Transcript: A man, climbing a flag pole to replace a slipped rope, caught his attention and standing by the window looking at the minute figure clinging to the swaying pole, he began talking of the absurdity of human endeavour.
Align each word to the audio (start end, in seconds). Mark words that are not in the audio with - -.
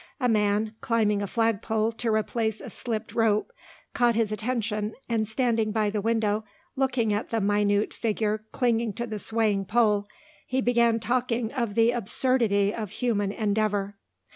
A 0.19 0.27
man, 0.27 0.73
climbing 0.81 1.21
a 1.21 1.27
flag 1.27 1.61
pole 1.61 1.91
to 1.91 2.09
replace 2.09 2.59
a 2.59 2.71
slipped 2.71 3.13
rope, 3.13 3.51
caught 3.93 4.15
his 4.15 4.31
attention 4.31 4.95
and 5.07 5.27
standing 5.27 5.71
by 5.71 5.91
the 5.91 6.01
window 6.01 6.43
looking 6.75 7.13
at 7.13 7.29
the 7.29 7.39
minute 7.39 7.93
figure 7.93 8.43
clinging 8.51 8.93
to 8.93 9.05
the 9.05 9.19
swaying 9.19 9.65
pole, 9.65 10.07
he 10.47 10.59
began 10.59 10.99
talking 10.99 11.51
of 11.53 11.75
the 11.75 11.91
absurdity 11.91 12.73
of 12.73 12.89
human 12.89 13.31
endeavour. 13.31 13.95